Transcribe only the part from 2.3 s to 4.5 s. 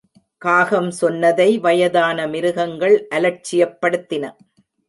மிருகங்கள் அலட்சியப்படுத்தின.